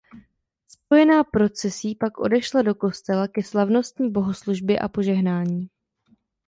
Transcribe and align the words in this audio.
Spojená 0.67 1.23
procesí 1.23 1.95
pak 1.95 2.19
odešla 2.19 2.61
do 2.61 2.75
kostela 2.75 3.27
ke 3.27 3.43
slavnostní 3.43 4.11
bohoslužbě 4.11 4.79
a 4.79 4.87
požehnání. 4.87 5.69